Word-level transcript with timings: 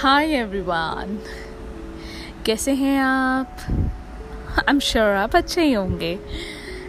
Hi 0.00 0.32
everyone 0.32 1.18
कैसे 2.46 2.72
हैं 2.72 3.00
आप? 3.00 3.56
आई 4.58 4.64
एम 4.68 4.78
श्योर 4.78 5.06
आप 5.06 5.36
अच्छे 5.36 5.62
ही 5.62 5.72
होंगे। 5.72 6.14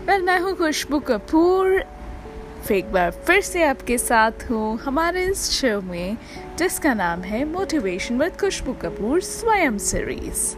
वेल 0.05 0.21
मैं 0.21 0.39
हूँ 0.39 0.53
खुशबू 0.55 0.99
कपूर। 0.99 1.83
फिर 2.67 2.77
एक 2.77 2.91
बार 2.91 3.11
फिर 3.11 3.41
से 3.41 3.63
आपके 3.63 3.97
साथ 3.97 4.31
हूँ 4.51 4.77
हमारे 4.77 5.25
इस 5.25 5.49
शो 5.51 5.81
में, 5.81 6.17
जिसका 6.57 6.93
नाम 6.93 7.21
है 7.21 7.43
मोटिवेशन 7.45 8.17
विद 8.17 8.39
खुशबू 8.41 8.73
कपूर 8.73 9.21
स्वयं 9.21 9.77
सीरीज़ 9.77 10.55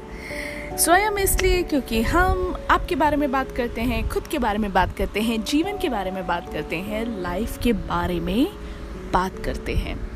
स्वयं 0.78 1.18
इसलिए 1.18 1.64
क्योंकि 1.64 2.02
हम 2.02 2.58
आपके 2.70 2.96
बारे 2.96 3.18
में 3.18 3.32
बात 3.32 3.52
करते 3.52 3.82
हैं, 3.82 4.10
खुद 4.10 4.28
के 4.28 4.38
बारे 4.38 4.58
में 4.58 4.74
बात 4.74 4.98
करते 4.98 5.22
हैं, 5.22 5.44
जीवन 5.44 5.78
के 5.78 5.90
बारे 5.90 6.12
में 6.12 6.28
बात 6.28 6.54
करते 6.54 6.76
हैं 6.76 7.06
लाइफ 7.22 7.58
के 7.64 7.74
बारे 7.74 8.20
में 8.20 8.48
बात 9.14 9.44
करते 9.46 9.76
हैं। 9.76 10.13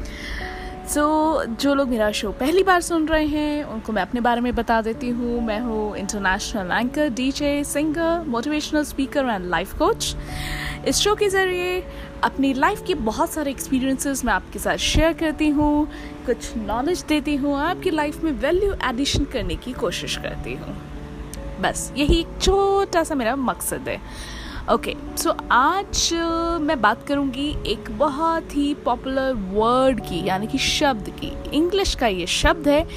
सो 0.88 1.02
so, 1.02 1.46
जो 1.62 1.74
लोग 1.74 1.90
मेरा 1.90 2.12
शो 2.12 2.32
पहली 2.32 2.62
बार 2.64 2.82
सुन 2.82 3.08
रहे 3.08 3.26
हैं 3.28 3.64
उनको 3.64 3.94
मैं 3.94 4.02
अपने 4.02 4.22
बारे 4.22 4.42
में 4.42 4.54
बता 4.56 4.82
देती 4.82 5.10
हूँ। 5.10 5.42
मैं 5.46 5.60
हूँ 5.60 5.98
international 5.98 6.72
anchor 6.72 7.10
DJ 7.10 7.64
singer 7.64 8.24
motivational 8.28 8.84
speaker 8.84 9.26
and 9.26 9.50
life 9.50 9.74
coach 9.78 10.16
इस 10.88 10.98
शो 10.98 11.16
के 11.16 11.30
ज़रिए 11.30 11.84
अपनी 12.24 12.54
लाइफ 12.54 12.84
के 12.88 12.94
बहुत 13.04 13.30
सारे 13.30 13.52
एक्सपीरियंसेस 13.52 14.24
मैं 14.26 14.34
आपके 14.34 14.60
साथ 14.60 14.78
शेयर 14.78 15.14
करती 15.14 15.50
हूँ। 15.50 15.88
कुछ 16.26 16.56
नॉलेज 16.58 17.04
देती 17.10 17.36
हूँ 17.36 17.58
आपकी 17.60 17.90
लाइफ 17.90 18.24
में 18.24 18.32
वैल्यू 18.32 18.74
एडिशन 18.86 19.26
करने 19.34 19.56
की 19.56 19.74
कोशिश 19.74 20.18
करती 20.18 20.54
हूँ। 20.54 20.76
बस 21.62 21.92
यही 21.98 22.20
एक 22.20 22.42
छोटा 22.42 23.04
सा 23.04 23.16
मेरा 23.16 23.36
मकसद 23.36 23.90
है। 23.90 24.00
ओके 24.72 24.92
okay, 24.92 25.18
सो 25.18 25.30
so 25.30 25.36
आज 25.52 26.10
मैं 26.62 26.80
बात 26.82 27.06
करूँगी 27.08 27.48
एक 27.68 27.90
बहुत 27.98 28.56
ही 28.56 28.74
पॉपुलर 28.86 29.34
वर्ड 29.52 30.00
की 30.00 30.22
यानी 30.28 30.48
कि 30.48 30.58
शब्द 30.58 31.10
की। 31.20 31.32
इंग्लिश 31.58 31.94
का 31.96 32.08
ये 32.08 32.26
शब्द 32.28 32.68
है 32.68 32.88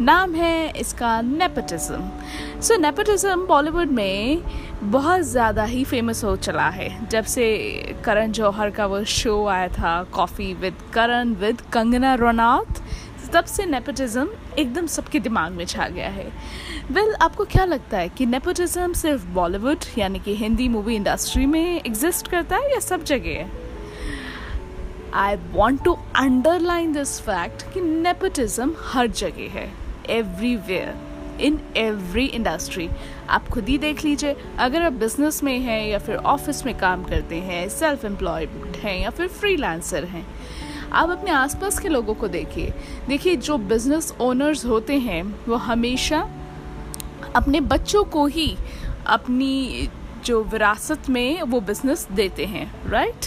नाम 0.00 0.34
है 0.34 0.80
इसका 0.80 1.20
नेपोटिज्म 1.22 2.60
सो 2.60 2.76
नेपोटिज्म 2.76 3.46
बॉलीवुड 3.46 3.90
में 3.90 4.42
बहुत 4.82 5.20
ज़्यादा 5.20 5.64
ही 5.64 5.84
फ़ेमस 5.84 6.24
हो 6.24 6.34
चला 6.38 6.68
है। 6.68 6.90
जब 7.08 7.24
से 7.24 7.46
करण 8.04 8.32
जौहर 8.32 8.70
का 8.70 8.86
वो 8.86 9.02
शो 9.04 9.46
आया 9.46 9.68
था 9.68 10.02
coffee 10.12 10.52
with 10.54 10.82
Karan 10.94 11.34
with 11.34 11.60
Kangana 11.72 12.14
Ranaut 12.14 12.82
तब 13.32 13.44
से 13.44 13.66
नेपोटिज्म 13.66 14.28
एकदम 14.58 14.86
सबके 14.86 15.20
दिमाग 15.20 15.52
में 15.52 15.64
छा 15.64 15.88
गया 15.88 16.08
है। 16.08 16.32
वेल 16.90 17.04
well, 17.04 17.22
आपको 17.22 17.44
क्या 17.44 17.64
लगता 17.64 17.98
है 17.98 18.08
कि 18.08 18.26
नेपोटिज्म 18.26 18.92
सिर्फ़ 18.92 19.26
बॉलीवुड 19.26 19.78
यानी 19.98 20.18
कि 20.18 20.36
हिंदी 20.36 20.68
मूवी 20.68 20.96
इंडस्ट्री 20.96 21.46
में 21.46 21.82
एग्जिस्ट 21.86 22.28
करता 22.28 22.56
है 22.56 22.72
या 22.72 22.80
सब 22.80 23.04
जगह 23.04 23.30
है? 23.30 23.50
I 25.14 25.36
want 25.36 25.84
to 25.84 25.92
underline 26.16 26.92
this 26.92 27.20
fact 27.20 27.74
कि 27.74 27.80
नेपोटिज्म 27.80 28.74
हर 28.78 29.06
जगह 29.06 29.50
है 29.50 29.72
एवरीवेयर 30.10 30.94
इन 31.40 31.60
एवरी 31.76 32.26
इंडस्ट्री 32.26 32.88
आप 33.28 33.48
खुद 33.48 33.68
ही 33.68 33.78
देख 33.78 34.04
लीजिए 34.04 34.36
अगर 34.58 34.82
आप 34.82 34.92
बिज़नेस 34.92 35.42
में 35.42 35.58
हैं 35.58 35.86
या 35.86 35.98
फिर 35.98 36.16
ऑफ़िस 36.16 36.66
में 36.66 36.78
काम 36.78 37.04
करते 37.04 37.36
हैं 37.36 37.68
सेल्फ 37.68 38.04
एम्प्लॉयड 38.04 38.76
हैं 38.76 39.00
या 39.00 39.10
फिर 39.10 39.28
फ्रीलांसर 39.28 40.04
हैं 40.04 40.26
आप 40.92 41.10
अपने 41.10 41.30
आसपास 41.30 41.78
के 41.78 41.88
लोगों 41.88 42.14
को 42.14 42.28
देखिए। 42.28 42.72
देखिए, 43.08 43.36
जो 43.36 43.56
बिज़नेस 43.58 44.12
ओनर्स 44.20 44.64
होते 44.66 44.98
हैं, 44.98 45.22
वो 45.48 45.56
हमेशा 45.56 46.28
अपने 47.36 47.60
बच्चों 47.60 48.04
को 48.04 48.26
ही 48.26 48.56
अपनी 49.06 49.88
जो 50.24 50.42
विरासत 50.44 51.08
में 51.10 51.42
वो 51.42 51.60
बिज़नेस 51.60 52.06
देते 52.12 52.44
हैं 52.46 52.90
राइट 52.90 53.26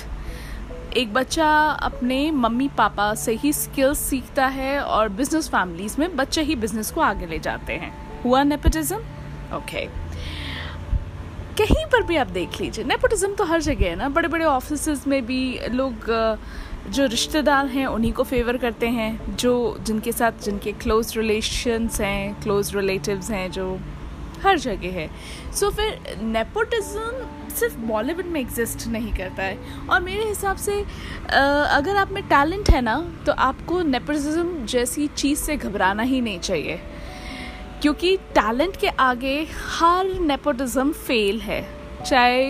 एक 0.98 1.14
बच्चा 1.14 1.48
अपने 1.82 2.20
मम्मी 2.32 2.68
पापा 2.68 3.14
से 3.16 3.34
ही 3.34 3.54
स्किल्स 3.54 4.00
सीखता 4.00 4.46
है 4.48 4.80
और 4.80 5.10
बिज़नेस 5.10 5.48
फैमिलीज़ 5.50 5.96
में 6.00 6.16
बच्चे 6.16 6.42
ही 6.42 6.56
बिज़नेस 6.56 6.92
को 6.92 7.02
आगे 7.02 7.26
ले 7.26 7.40
जाते 7.40 7.74
हैं। 7.74 7.92
हुआ 8.24 8.44
नेपोटिज्म 8.44 8.98
ओके 9.56 9.86
कहीं 11.58 11.86
पर 11.92 12.04
भी 12.04 12.16
आप 12.16 12.28
देख 12.30 12.60
लीजिए। 12.62 12.86
नेपोटिज्म 12.86 13.34
तो 13.36 13.44
हर 13.46 13.62
जगह 13.62 13.90
है 13.90 13.96
ना। 13.96 14.10
बड़े 14.10 14.28
बड़े 14.28 14.46
ऑफ़िस 14.46 15.08
में 15.08 15.26
भी 15.26 15.60
लोग 15.72 16.10
जो 16.90 17.06
रिश्तेदार 17.06 17.68
हैं 17.68 17.86
उन्हीं 17.88 18.12
को 18.14 18.24
फेवर 18.24 18.58
करते 18.58 18.88
हैं 18.90 19.36
जो 19.36 19.54
जिनके 19.82 20.12
साथ 20.12 20.44
जिनके 20.44 20.72
क्लोज 20.74 21.14
रिलेशंस 21.18 22.00
हैं 22.02 22.42
क्लोज 22.42 22.76
रिलेटिव्स 22.76 23.30
हैं 23.32 23.50
जो 23.52 23.78
हर 24.44 24.58
जगह 24.60 24.92
है। 24.92 25.08
सो 25.52 25.66
so, 25.66 25.76
फिर 25.76 26.18
नेपोटिज्म 26.24 27.52
सिर्फ़ 27.56 27.78
बॉलीवुड 27.80 28.26
में 28.26 28.40
एग्जिस्ट 28.42 28.88
नहीं 28.88 29.14
करता 29.14 29.44
है। 29.44 29.58
और 29.90 30.02
मेरे 30.02 30.24
हिसाब 30.24 30.58
से 30.58 30.80
अगर 31.30 31.96
आप 31.96 32.12
में 32.12 32.22
टैलेंट 32.24 32.70
है 32.70 32.82
ना 32.82 32.98
तो 33.26 33.32
आपको 33.32 33.82
नेपोटिज्म 33.84 34.66
जैसी 34.66 35.08
चीज़ 35.08 35.40
से 35.40 35.58
घबराना 35.58 36.04
ही 36.04 36.22
नहीं 36.22 36.40
चाहिए। 36.40 36.80
क्योंकि 37.84 38.16
टैलेंट 38.36 38.76
के 38.76 38.88
आगे 38.88 39.36
हर 39.70 40.20
नेपोटिज्म 40.20 40.92
फेल 40.92 41.40
है 41.42 41.62
चाहे 42.06 42.44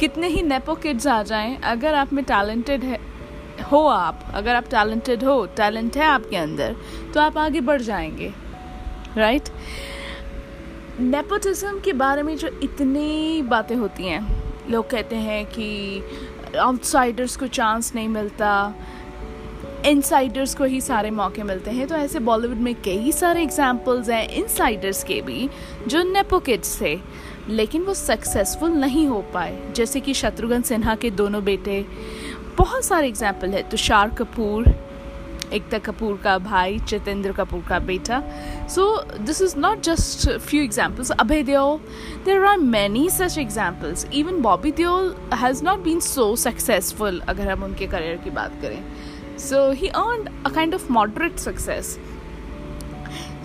कितने 0.00 0.28
ही 0.28 0.42
नेपो 0.42 0.74
किड्स 0.74 1.06
आ 1.06 1.22
जाएँ, 1.22 1.56
अगर 1.64 1.94
आप 1.94 2.12
में 2.12 2.24
टैलेंटेड 2.24 2.84
है, 2.84 2.98
हो 3.72 3.86
आप, 3.86 4.20
अगर 4.34 4.54
आप 4.54 4.64
टैलेंटेड 4.64 5.24
हो, 5.24 5.46
टैलेंट 5.56 5.96
है 5.96 6.04
आपके 6.04 6.36
अंदर 6.36 6.76
तो 7.14 7.20
आप 7.20 7.38
आगे 7.38 7.60
बढ़ 7.60 7.80
जाएँगे 7.82 8.32
राइट 9.16 9.42
right? 9.42 11.00
नेपोटिज्म 11.00 11.80
के 11.80 11.92
बारे 11.92 12.22
में 12.22 12.36
जो 12.36 12.48
इतनी 12.62 13.42
बातें 13.42 13.76
होती 13.76 14.02
हैं, 14.02 14.26
लोग 14.70 14.90
कहते 14.90 15.16
हैं 15.16 15.44
कि 15.46 16.02
आउटसाइडर्स 16.58 17.36
को 17.36 17.46
चांस 17.46 17.94
नहीं 17.94 18.08
मिलता 18.08 18.52
इनसाइडर्स 19.86 20.54
को 20.54 20.64
ही 20.64 20.80
सारे 20.80 21.10
मौके 21.10 21.42
मिलते 21.42 21.70
हैं। 21.70 21.86
तो 21.88 21.94
ऐसे 21.94 22.18
बॉलीवुड 22.20 22.58
में 22.58 22.74
कई 22.84 23.12
सारे 23.12 23.42
एग्जाम्पल्स 23.42 24.08
हैं 24.10 24.28
इनसाइडर्स 24.30 25.02
के 25.04 25.20
भी, 25.22 25.48
जो 25.88 26.02
नेपो 26.02 26.38
किड्स 26.40 26.80
थे 26.80 26.98
लेकिन 27.48 27.82
वो 27.82 27.94
सक्सेसफुल 27.94 28.70
नहीं 28.70 29.06
हो 29.06 29.20
पाए। 29.34 29.72
जैसे 29.76 30.00
कि 30.00 30.14
शत्रुघ्न 30.14 30.62
सिन्हा 30.62 30.94
के 30.94 31.10
दोनों 31.12 31.42
बेटे। 31.44 31.84
बहुत 32.58 32.84
सारे 32.84 33.08
एग्ज़ाम्पल 33.08 33.50
है। 33.50 33.68
तुषार 33.70 34.10
कपूर, 34.18 34.74
एकता 35.52 35.78
कपूर 35.78 36.16
का 36.24 36.36
भाई 36.38 36.78
चितेंद्र 36.80 37.32
कपूर 37.32 37.64
का 37.68 37.78
बेटा। 37.80 38.22
So 38.74 38.84
this 39.18 39.42
is 39.42 39.56
not 39.58 39.80
just 39.82 40.28
few 40.30 40.62
examples 40.62 41.10
Abhay 41.10 41.42
Deol 41.42 41.78
there 42.24 42.44
are 42.44 42.56
many 42.58 43.08
such 43.10 43.38
examples 43.38 44.06
even 44.14 44.40
Bobby 44.42 44.72
Deol 44.72 45.14
has 45.34 45.64
not 45.64 45.82
been 45.84 46.00
so 46.00 46.34
successful 46.38 47.20
अगर 47.28 47.50
हम 47.50 47.64
उनके 47.64 47.86
करियर 47.86 48.16
की 48.24 48.30
बात 48.30 48.52
करें। 48.62 48.82
So 49.42 49.70
he 49.72 49.88
earn 49.88 50.26
a 50.46 50.48
kind 50.48 50.74
of 50.74 50.92
moderate 50.92 51.36
success 51.36 51.98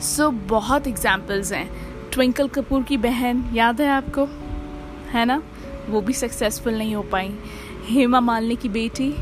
so 0.01 0.29
बहुत 0.49 0.87
examples 0.87 1.51
हैं. 1.53 1.69
Twinkle 2.11 2.47
Kapoor 2.47 2.83
की 2.83 2.97
बहन 2.97 3.43
याद 3.53 3.81
है 3.81 3.87
आपको? 3.87 4.25
है 5.11 5.25
ना? 5.25 5.41
वो 5.89 6.01
भी 6.01 6.13
सक्सेसफुल 6.13 6.77
नहीं 6.77 6.95
हो 6.95 7.01
पाई. 7.03 7.33
हेमा 7.85 8.19
मालिनी 8.19 8.55
की 8.55 8.69
बेटी 8.69 9.15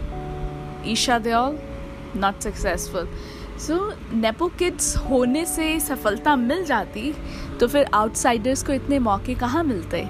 Esha 0.92 1.20
Dayal 1.20 1.58
not 2.16 2.40
successful 2.40 3.10
so 3.60 3.78
nepo 4.14 4.48
kids 4.48 4.96
होने 4.98 5.46
से 5.46 5.80
सफलता 5.80 6.36
मिल 6.36 6.66
जाती 6.66 7.14
तो 7.60 7.68
फिर 7.68 7.86
आउटसाइडर्स 7.94 8.64
को 8.64 8.74
इतने 8.74 9.00
मौके 9.00 9.36
कहाँ 9.36 9.64
मिलते? 9.64 10.08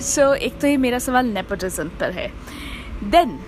सो 0.00 0.22
so, 0.22 0.36
एक 0.36 0.60
तो 0.60 0.66
ये 0.66 0.76
मेरा 0.76 0.98
सवाल 0.98 1.26
नेपोटिज्म 1.26 1.88
पर 1.88 2.10
है. 2.10 2.32
देन 3.04 3.38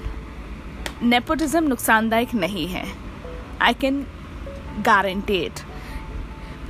नेपोटिज्म 1.03 1.65
नुकसानदायक 1.65 2.35
नहीं 2.35 2.69
है। 2.69 2.87
आई 3.63 3.75
कैन 3.75 4.07
गारंटेड 4.81 5.53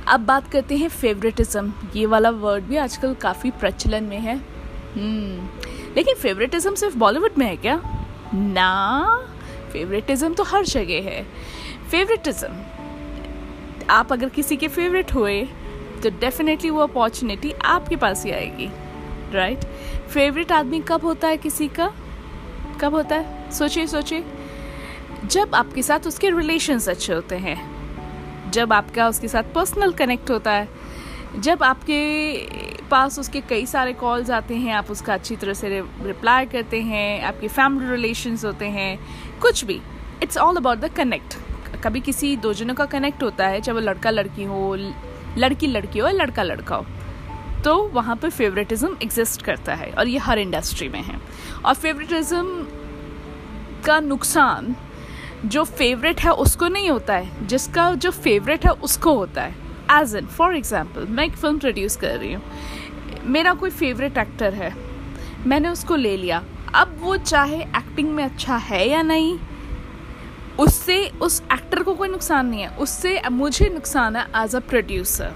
अब 0.07 0.19
बात 0.19 0.51
करते 0.51 0.77
हैं 0.77 0.89
फेवरेटिज्म 0.89 1.73
ये 1.95 2.05
वाला 2.05 2.29
वर्ड 2.29 2.63
भी 2.63 2.77
आजकल 2.77 3.13
काफ़ी 3.13 3.51
प्रचलन 3.51 4.03
में 4.03 4.19
है। 4.19 4.35
hmm. 4.35 5.97
लेकिन 5.97 6.15
फेवरेटिज्म 6.15 6.75
सिर्फ़ 6.75 6.97
बॉलीवुड 6.97 7.31
में 7.37 7.45
है 7.45 7.55
क्या? 7.55 7.81
ना। 8.33 9.27
फेवरेटिज्म 9.73 10.33
तो 10.33 10.43
हर 10.43 10.65
जगह 10.65 11.09
है। 11.09 11.23
फेवरेटिज्म 11.91 12.63
आप 13.89 14.13
अगर 14.13 14.29
किसी 14.29 14.57
के 14.57 14.67
फेवरेट 14.67 15.13
हुए 15.13 15.43
तो 16.03 16.09
डेफिनेटली 16.09 16.69
वो 16.69 16.79
अपॉर्चुनिटी 16.79 17.51
आपके 17.51 17.95
पास 17.95 18.25
ही 18.25 18.31
आएगी। 18.31 18.69
राइट 19.33 19.65
फेवरेट 20.09 20.51
आदमी 20.51 20.81
कब 20.87 21.01
होता 21.03 21.27
है 21.27 21.37
किसी 21.37 21.67
का? 21.67 21.93
कब 22.81 22.93
होता 22.93 23.15
है? 23.15 23.38
सोचिए 23.51 23.87
सोचिए। 23.87 24.25
जब 25.25 25.55
आपके 25.55 25.83
साथ 25.83 26.07
उसके 26.07 26.29
रिलेशन्स 26.29 26.89
अच्छे 26.89 27.13
होते 27.13 27.35
हैं, 27.35 28.51
जब 28.51 28.73
आपका 28.73 29.07
उसके 29.07 29.27
साथ 29.27 29.53
पर्सनल 29.55 29.91
कनेक्ट 29.93 30.29
होता 30.31 30.51
है, 30.51 30.67
जब 31.37 31.63
आपके 31.63 31.97
पास 32.85 33.19
उसके 33.19 33.41
कई 33.41 33.65
सारे 33.65 33.93
कॉल्स 33.93 34.29
आते 34.29 34.55
हैं, 34.55 34.73
आप 34.73 34.91
उसका 34.91 35.13
अच्छी 35.13 35.35
तरह 35.35 35.53
से 35.53 35.69
रिप्लाई 36.03 36.45
करते 36.45 36.81
हैं, 36.81 37.21
आपके 37.23 37.47
फैमिली 37.47 37.89
रिलेशंस 37.91 38.45
होते 38.45 38.65
हैं, 38.65 38.99
कुछ 39.39 39.63
भी 39.65 39.79
it's 40.23 40.37
all 40.37 40.55
about 40.55 40.77
the 40.77 40.93
connect 40.93 41.37
कभी 41.83 42.01
किसी 42.01 42.35
दो 42.37 42.53
जनों 42.53 42.73
का 42.75 42.85
कनेक्ट 42.85 43.23
होता 43.23 43.47
है, 43.47 43.61
चाहे 43.61 43.73
वो 43.73 43.81
लड़का 43.81 44.09
लड़की 44.09 44.43
हो, 44.43 44.75
लड़की 45.37 45.67
लड़की 45.67 45.99
हो 45.99 46.07
या 46.07 46.13
लड़का 46.13 46.43
लड़का 46.43 46.75
हो 46.75 46.85
तो 47.63 47.75
वहाँ 47.93 48.15
पर 48.15 48.29
फेवरेटिज्म 48.29 48.97
एग्जिस्ट 49.03 49.41
करता 49.41 49.73
है 49.75 49.91
और 49.91 50.07
ये 50.07 50.17
हर 50.17 50.39
इंडस्ट्री 50.39 50.87
में 50.89 51.01
है। 51.01 51.19
और 51.65 51.73
फेवरेटिज्म 51.73 52.65
का 53.89 53.99
नुकसान 54.01 54.75
जो 55.45 55.63
फेवरेट 55.65 56.21
है 56.21 56.31
उसको 56.35 56.67
नहीं 56.67 56.89
होता 56.89 57.13
है, 57.15 57.47
जिसका 57.47 57.93
जो 57.95 58.11
फेवरेट 58.13 58.65
है 58.65 58.71
उसको 58.83 59.13
होता 59.15 59.41
है। 59.41 59.55
एज 59.91 60.15
इन 60.15 60.25
फॉर 60.27 60.55
एग्ज़ाम्पल 60.55 61.05
मैं 61.07 61.25
एक 61.25 61.35
फ़िल्म 61.35 61.59
प्रोड्यूस 61.59 61.95
कर 61.97 62.17
रही 62.17 62.33
हूँ। 62.33 62.41
मेरा 63.25 63.53
कोई 63.53 63.69
फेवरेट 63.71 64.17
एक्टर 64.17 64.53
है, 64.53 64.73
मैंने 65.47 65.69
उसको 65.69 65.95
ले 65.95 66.15
लिया। 66.17 66.43
अब 66.75 66.97
वो 67.01 67.15
चाहे 67.17 67.61
एक्टिंग 67.61 68.09
में 68.09 68.23
अच्छा 68.23 68.55
है 68.57 68.87
या 68.89 69.01
नहीं, 69.01 69.37
उससे, 70.59 71.05
उस 71.21 71.41
एक्टर 71.53 71.83
को 71.83 71.93
कोई 71.93 72.09
नुकसान 72.09 72.45
नहीं 72.45 72.61
है। 72.61 72.75
उससे 72.77 73.21
मुझे 73.31 73.69
नुकसान 73.69 74.15
है 74.15 74.25
as 74.35 74.55
a 74.55 74.59
producer 74.59 75.33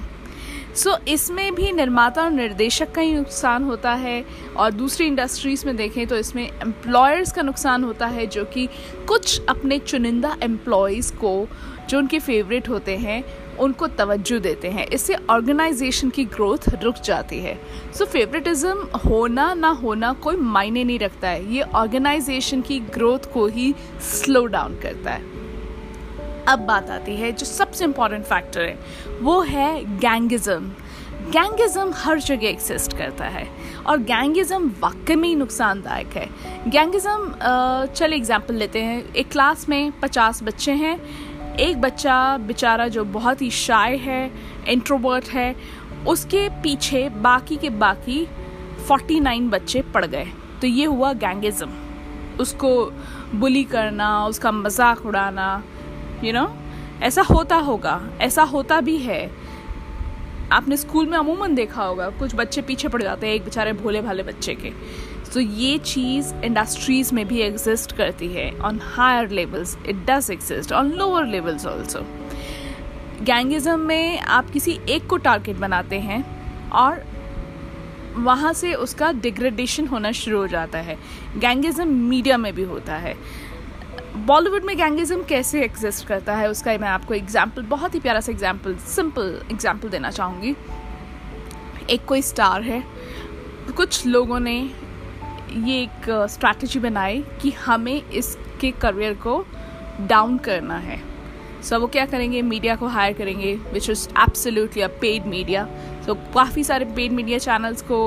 so 0.75 0.90
so, 0.90 1.08
इसमें 1.08 1.56
भी 1.56 1.72
निर्माता 1.72 2.24
और 2.24 2.31
निर्देशक 2.31 2.92
का 2.92 3.02
ही 3.02 3.14
नुकसान 3.14 3.64
होता 3.64 3.94
है 3.94 4.25
और 4.58 4.72
दूसरी 4.72 5.06
इंडस्ट्रीज़ 5.08 5.66
में 5.66 5.75
देखें 5.75 6.08
तो 6.08 6.18
इसमें 6.18 6.44
एम्प्लॉयर्स 6.44 7.31
का 7.31 7.42
नुकसान 7.42 7.84
होता 7.84 8.08
है 8.08 8.28
जो 8.28 8.46
कि 8.46 8.68
कुछ 9.08 9.42
अपने 9.50 9.80
चुनिंदा 9.80 10.38
एम्प्लॉयज़ 10.44 11.14
को 11.14 11.48
जो 11.90 11.98
उनके 11.98 12.20
फेवरेट 12.20 12.70
होते 12.70 12.98
हैं 12.98 13.24
उनको 13.58 13.88
तवज्जो 13.88 14.40
देते 14.40 14.70
हैं। 14.70 14.88
इससे 14.88 15.16
ऑर्गेनाइजेशन 15.30 16.10
की 16.10 16.25
ग्रोथ 16.25 16.70
रुक 16.84 16.96
जाती 16.96 17.40
है। 17.40 17.60
सो 17.94 18.06
so, 18.06 18.12
फेवरेटिज्म 18.12 19.00
होना 19.06 19.54
ना 19.54 19.69
होना 19.69 20.14
कोई 20.14 20.36
मायने 20.36 20.84
नहीं 20.84 21.00
रखता 21.00 21.30
है। 21.30 21.54
ये 21.54 21.62
ऑर्गेनाइजेशन 21.62 22.62
की 22.62 22.80
ग्रोथ 22.80 23.31
को 23.34 23.48
ही 23.48 23.74
स्लो 24.02 24.46
डाउन 24.46 24.76
करता 24.76 25.12
है। 25.12 25.32
अब 26.48 26.60
बात 26.60 26.90
आती 26.90 27.16
है, 27.16 27.31
जो 27.31 27.45
सबसे 27.45 27.84
इंपॉर्टेंट 27.86 28.25
फैक्टर 28.25 28.62
है, 28.62 28.78
वो 29.22 29.42
है 29.42 30.00
गैंगिज्म 30.00 30.72
गैंगिज्म 31.24 31.92
हर 31.95 32.19
जगह 32.19 32.48
एक्सिस्ट 32.48 32.95
करता 32.98 33.25
है 33.25 33.48
और 33.88 33.98
गैंगिज्म 34.00 34.69
वाकई 34.80 35.16
में 35.16 35.28
ही 35.28 35.36
नुकसानदायक 35.36 36.16
है. 36.18 36.28
गैंगिज्म 36.68 37.31
चल 37.95 38.13
एग्जांपल 38.13 38.54
लेते 38.54 38.81
हैं. 38.81 39.04
एक 39.06 39.31
क्लास 39.31 39.68
में 39.69 39.92
पचास 40.00 40.44
बच्चे 40.44 40.72
हैं. 40.74 41.00
एक 41.56 41.81
बच्चा 41.81 42.38
बेचारा 42.38 42.88
जो 42.88 43.04
बहुत 43.06 43.42
ही 43.42 43.50
शाय 43.51 43.95
है 43.98 44.31
इंट्रोवर्ट 44.69 45.30
है, 45.30 45.56
उसके 46.07 46.48
पीछे 46.63 47.07
बाकी 47.10 47.56
के 47.56 47.69
बाकी 47.69 48.25
49 48.88 49.50
बच्चे 49.50 49.81
पड़ 49.94 50.06
गए. 50.06 50.28
तो 50.62 50.68
ये 50.68 50.86
हुआ 50.86 51.13
गैंगिज्म 51.16 51.72
उसको 52.40 52.69
बुली 53.36 53.63
करना, 53.66 54.25
उसका 54.25 54.51
मज़ाक 54.51 55.06
उड़ाना 55.06 55.63
यू 56.24 56.31
you 56.31 56.42
नो 56.42 56.46
know? 56.46 57.04
ऐसा 57.04 57.22
होता 57.22 57.56
होगा, 57.56 58.02
ऐसा 58.22 58.44
होता 58.44 58.80
भी 58.81 58.98
है। 58.98 59.31
आपने 60.52 60.78
स्कूल 60.78 61.08
में 61.08 61.18
अमूमन 61.18 61.56
देखा 61.56 61.84
होगा, 61.84 62.10
कुछ 62.10 62.36
बच्चे 62.36 62.62
पीछे 62.62 62.88
पड़ 62.88 63.02
जाते 63.04 63.28
हैं, 63.28 63.34
एक 63.34 63.44
बेचारे 63.44 63.74
भोले 63.74 64.02
भाले 64.02 64.24
बच्चे 64.24 64.54
के। 64.56 64.72
तो 65.34 65.40
ये 65.40 65.78
चीज़ 65.78 66.34
इंडस्ट्रीज़ 66.36 67.14
में 67.16 67.25
भी 67.28 67.40
एग्जिस्ट 67.42 67.92
करती 67.92 68.28
है 68.28 68.52
on 68.60 68.80
higher 68.84 69.30
levels 69.30 69.78
it 69.86 70.06
does 70.06 70.30
exist 70.31 70.72
on 70.72 70.92
lower 70.92 71.25
levels 71.25 71.66
also 71.66 72.06
gangism 73.22 73.80
में 73.80 74.19
आप 74.19 74.50
किसी 74.50 74.80
एक 74.90 75.08
को 75.08 75.18
टारगेट 75.18 75.58
बनाते 75.58 76.00
हैं, 76.00 76.24
और 76.69 77.04
वहाँ 78.16 78.54
से 78.54 78.74
उसका 78.74 79.12
डिग्रेडेशन 79.12 79.88
होना 79.88 80.12
शुरू 80.12 80.38
हो 80.38 80.48
जाता 80.48 80.80
है। 80.80 80.98
गैंगिज्म 81.38 81.88
मीडिया 81.88 82.38
में 82.38 82.54
भी 82.56 82.64
होता 82.64 82.96
है। 82.96 83.16
बॉलीवुड 84.15 84.63
में 84.63 84.75
गैंगिज्म 84.77 85.24
कैसे 85.30 85.62
एग्जिस्ट 85.63 86.06
करता 86.07 86.36
है 86.36 86.50
उसका 86.50 86.71
मैं 86.77 86.88
आपको 86.88 87.13
एग्ज़ाम्पल 87.13 87.62
बहुत 87.68 87.95
ही 87.95 88.00
प्यारा 88.00 88.19
सा 88.19 88.31
एग्ज़ाम्पल 88.31 88.75
सिंपल 88.88 89.39
एग्ज़ाम्पल 89.51 89.89
देना 89.89 90.12
चाहूँगी। 90.12 90.56
एक 91.89 92.06
कोई 92.07 92.21
स्टार 92.21 92.62
है 92.62 92.83
कुछ 93.77 94.06
लोगों 94.06 94.39
ने 94.39 94.56
ये 95.54 95.81
एक 95.81 96.10
स्ट्रैटेजी 96.31 96.80
बनाई 96.80 97.24
कि 97.42 97.51
हमें 97.65 98.01
इसके 98.01 98.71
करियर 98.81 99.13
को 99.24 99.45
डाउन 100.01 100.38
करना 100.38 100.77
है। 100.77 100.98
सो 100.98 101.75
so, 101.75 101.81
वो 101.81 101.88
क्या 101.88 102.06
करेंगे? 102.06 102.42
मीडिया 102.42 102.75
को 102.75 102.88
हायर 102.88 103.13
करेंगे 103.13 103.54
which 103.74 103.89
is 103.89 104.07
absolutely 104.19 104.81
a 104.81 104.88
paid 105.01 105.25
media 105.27 105.66
so 106.06 106.16
काफ़ी 106.33 106.63
सारे 106.63 106.86
पेड 106.86 107.12
मीडिया 107.12 107.38
चैनल्स 107.39 107.81
को 107.81 108.00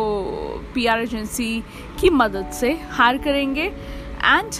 पीआर 0.75 1.00
एजेंसी 1.00 1.62
की 2.00 2.11
मदद 2.12 2.50
से 2.52 2.73
हायर 2.91 3.19
करेंगे। 3.19 3.64
एंड 3.64 4.55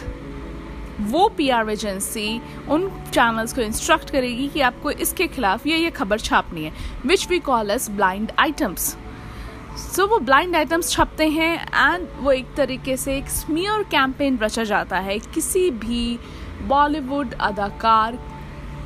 वो 1.01 1.29
पी 1.29 1.49
आर 1.49 1.71
एजेंसी 1.71 2.41
उन 2.69 2.89
चैनल्स 3.13 3.53
को 3.53 3.61
इंस्ट्रक्ट 3.61 4.11
करेगी 4.11 4.49
कि 4.49 4.61
आपको 4.61 4.91
इसके 4.91 5.27
खिलाफ 5.27 5.67
ये 5.67 5.77
ये 5.77 5.91
खबर 5.91 6.19
छापनी 6.19 6.65
है 6.65 6.73
which 7.07 7.29
we 7.29 7.39
call 7.39 7.71
as 7.71 7.91
blind 7.91 8.33
items 8.39 8.97
so 9.77 10.07
वो 10.07 10.19
ब्लाइंड 10.19 10.57
आइटम्स 10.57 10.91
छपते 10.91 11.29
हैं 11.29 11.55
एंड 11.67 12.09
वो 12.21 12.33
एक 12.33 12.55
तरीके 12.57 12.97
से 12.97 13.17
एक 13.17 13.29
स्मियर 13.29 13.83
कैंपेन 13.83 14.39
रचा 14.39 14.65
जाता 14.65 14.99
है 14.99 15.19
किसी 15.19 15.71
भी 15.71 16.19
बॉलीवुड 16.63 17.35
अदाकार 17.35 18.19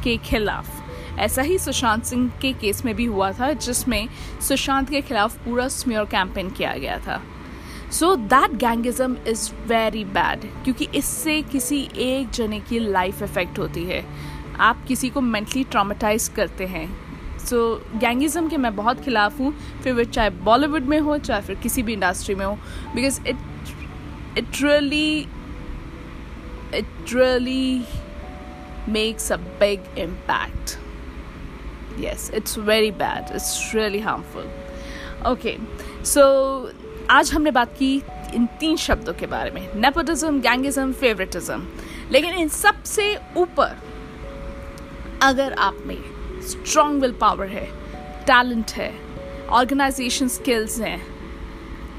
के 0.05 0.17
खिलाफ। 0.17 1.19
ऐसा 1.19 1.43
ही 1.43 1.59
सुशांत 1.59 2.05
सिंह 2.05 2.31
के 2.43 2.53
केस 2.53 2.85
में 2.85 2.95
भी 2.95 3.05
हुआ 3.05 3.33
था, 3.33 3.53
जिसमें 3.53 4.09
सुशांत 4.49 4.91
के 4.91 5.01
खिलाफ 5.01 5.37
पूरा 5.45 5.69
स्मियर 5.69 6.05
कैंपेन 6.05 6.51
किया 6.51 6.73
गया 6.73 6.99
था। 6.99 7.23
So 7.93 8.15
that 8.17 8.51
gangism 8.59 9.17
is 9.29 9.51
very 9.69 10.05
bad 10.17 10.45
क्योंकि 10.65 10.89
इससे 10.95 11.41
किसी 11.43 11.79
एक 11.99 12.31
जने 12.31 12.61
की 12.61 12.79
लाइफ 12.79 13.23
इफ़ेक्ट 13.23 13.59
होती 13.59 13.85
है। 13.85 14.05
आप 14.61 14.85
किसी 14.89 15.09
को 15.11 15.21
मेंटली 15.21 15.65
ट्रामेटाइज 15.65 16.29
करते 16.37 16.67
हैं। 16.67 16.89
सो 17.39 17.57
so, 17.75 18.01
गैंगिज्म 18.01 18.49
के 18.49 18.57
मैं 18.57 18.75
बहुत 18.77 19.01
खिलाफ 19.05 19.39
हूँ 19.41 19.53
फिर 19.83 19.93
वो 19.93 20.05
चाहे 20.05 20.31
बॉलीवुड 20.45 20.83
में 20.83 20.99
हो 21.01 21.19
चाहे 21.19 21.41
फिर 21.43 21.57
किसी 21.63 21.83
भी 21.83 21.93
इंडस्ट्री 21.93 22.35
में 22.35 22.45
हो। 22.47 22.55
Because 22.95 23.21
it 23.29 24.39
it 24.39 24.63
really 24.63 25.21
it 26.79 27.15
really 27.15 27.85
makes 28.89 29.33
a 29.33 29.37
big 29.37 29.99
impact 29.99 30.79
yes 32.01 32.23
it's 32.39 32.57
very 32.67 32.91
bad. 32.99 33.31
It's 33.37 33.49
really 33.77 33.99
harmful. 34.03 34.45
Okay 35.31 35.55
so 36.11 36.23
आज 37.11 37.33
हमने 37.33 37.51
बात 37.51 37.73
की 37.79 37.95
इन 38.35 38.45
तीन 38.61 38.77
शब्दों 38.77 39.13
के 39.13 39.27
बारे 39.27 39.51
में 39.51 39.75
नेपोटिज्म 39.75 40.41
गैंगिज्म 40.41 40.93
फेवरेटिज्म 40.93 41.67
लेकिन 42.11 42.35
इन 42.35 42.49
सबसे 42.49 43.05
ऊपर 43.37 43.77
अगर 45.23 45.53
आप 45.53 45.79
में 45.87 45.97
स्ट्रॉन्ग 46.49 47.03
विल 47.03 47.13
पावर 47.21 47.47
है 47.47 47.65
टैलेंट 48.27 48.73
है 48.73 48.93
ऑर्गेनाइजेशन 49.51 50.29
स्किल्स 50.29 50.79
हैं 50.81 50.99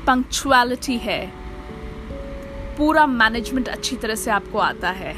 पंक्चुअलिटी 0.08 0.98
है, 0.98 1.26
पूरा 2.78 3.06
मैनेजमेंट 3.08 3.68
अच्छी 3.68 3.96
तरह 3.96 4.16
से 4.16 4.32
आपको 4.32 4.60
आता 4.60 4.90
है, 4.92 5.16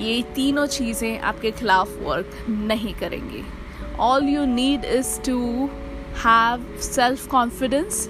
ये 0.00 0.22
तीनों 0.34 0.66
चीज़ें 0.66 1.18
आपके 1.20 1.50
खिलाफ 1.50 1.96
वर्क 2.02 2.46
नहीं 2.48 2.94
करेंगी। 2.94 3.44
All 4.00 4.28
you 4.28 4.44
need 4.44 4.84
is 4.84 5.20
to 5.26 5.40
have 6.26 6.66
self 6.84 7.26
confidence 7.28 8.08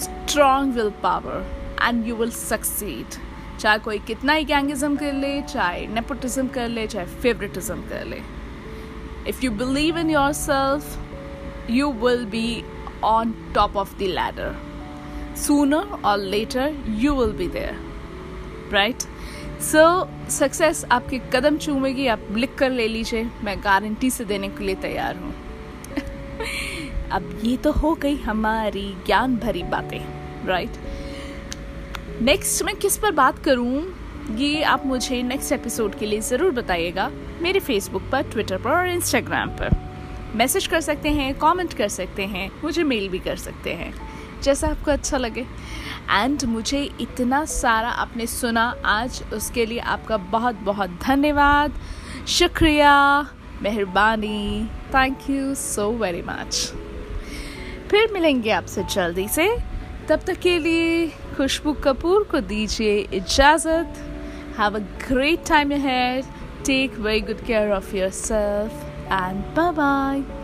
strong 0.00 0.74
will 0.74 0.90
power 1.02 1.46
and 1.82 2.06
you 2.06 2.16
will 2.16 2.30
succeed 2.30 3.18
चाहे 3.58 3.78
कोई 3.78 3.98
कितना 3.98 4.32
ही 4.32 4.44
गैंगिज्म 4.44 4.96
कर 4.96 5.12
ले, 5.12 5.40
चाहे 5.42 5.86
नेपोटिज्म 5.86 6.48
कर 6.48 6.68
ले, 6.68 6.86
चाहे 6.86 7.06
फेवरेटिज्म 7.22 7.80
कर 7.88 8.04
ले। 8.04 8.20
If 9.28 9.44
you 9.44 9.50
believe 9.52 9.98
in 9.98 10.10
yourself 10.32 11.70
you 11.70 11.92
will 12.04 12.24
be 12.26 12.64
on 13.04 13.34
top 13.54 13.76
of 13.76 13.96
the 13.98 14.02
ladder 14.02 14.54
sooner 15.36 15.98
और 16.04 16.18
later 16.18 16.76
you 16.98 17.14
will 17.14 17.32
be 17.38 17.48
there 17.48 17.74
right 18.72 19.02
so 19.62 19.82
success 20.30 20.84
आपके 20.92 21.18
कदम 21.32 21.56
चूमेगी, 21.56 22.06
आप 22.06 22.20
लिख 22.36 22.54
कर 22.58 22.70
ले 22.70 22.88
लीजिए। 22.88 23.28
मैं 23.44 23.58
गारंटी 23.64 24.10
से 24.10 24.24
देने 24.24 24.48
के 24.48 24.64
लिए 24.64 24.74
तैयार 24.74 25.16
हूँ। 25.16 25.34
अब 27.12 27.40
ये 27.44 27.56
तो 27.56 27.72
हो 27.72 27.94
गई 27.94 28.16
हमारी 28.16 28.88
ज्ञान 29.06 29.36
भरी 29.36 29.62
बातें 29.64 30.46
राइट 30.46 30.78
नेक्स्ट 32.22 32.62
मैं 32.64 32.74
किस 32.76 32.96
पर 32.98 33.10
बात 33.12 33.38
करूँ, 33.38 33.82
ये 34.30 34.62
आप 34.64 34.86
मुझे 34.86 35.22
नेक्स्ट 35.22 35.52
एपिसोड 35.52 35.94
के 35.94 36.06
लिए 36.06 36.20
ज़रूर 36.20 36.52
बताइएगा, 36.52 37.10
मेरे 37.42 37.60
फेसबुक 37.60 38.02
पर 38.12 38.22
ट्विटर 38.22 38.58
पर 38.58 38.70
और 38.70 38.88
इंस्टाग्राम 38.88 39.50
पर। 39.50 39.76
मैसेज 40.36 40.66
कर 40.66 40.80
सकते 40.80 41.08
हैं 41.10 41.32
कमेंट 41.34 41.74
कर 41.74 41.88
सकते 41.88 42.26
हैं, 42.26 42.50
मुझे 42.64 42.84
मेल 42.84 43.08
भी 43.08 43.18
कर 43.18 43.36
सकते 43.36 43.72
हैं, 43.72 43.92
जैसा 44.42 44.68
आपको 44.68 44.90
अच्छा 44.90 45.16
लगे। 45.16 45.46
एंड 46.10 46.44
मुझे 46.44 46.82
इतना 47.00 47.44
सारा 47.44 47.88
आपने 47.90 48.26
सुना 48.26 48.64
आज, 48.84 49.22
उसके 49.34 49.66
लिए 49.66 49.78
आपका 49.78 50.16
बहुत 50.16 50.56
बहुत 50.62 50.98
धन्यवाद। 51.06 51.78
शुक्रिया, 52.28 53.20
मेहरबानी। 53.62 54.68
Thank 54.94 55.30
you 55.30 55.54
so 55.56 55.90
very 55.92 56.22
much 56.22 56.85
फिर 57.90 58.12
मिलेंगे 58.12 58.50
आपसे 58.50 58.82
जल्दी 58.94 59.26
से। 59.28 59.48
तब 60.08 60.20
तक 60.26 60.38
के 60.38 60.58
लिए 60.58 61.06
खुशबू 61.36 61.72
कपूर 61.84 62.22
को 62.30 62.40
दीजिए 62.40 62.96
इजाज़त। 63.14 64.02
हैव 64.58 64.76
अ 64.76 64.82
ग्रेट 65.08 65.46
टाइम 65.48 65.72
है 65.84 66.22
take 66.66 66.98
very 66.98 67.20
good 67.20 67.44
care 67.46 67.72
of 67.72 67.94
yourself 68.10 68.84
and 69.12 69.44
bye 69.56 69.72
bye 69.72 70.35